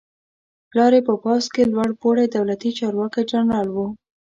پلار 0.69 0.91
یې 0.97 1.01
په 1.07 1.13
پوځ 1.23 1.43
کې 1.53 1.69
لوړ 1.73 1.89
پوړی 2.01 2.25
دولتي 2.35 2.69
چارواکی 2.79 3.21
جنرال 3.31 3.67
و. 3.71 3.77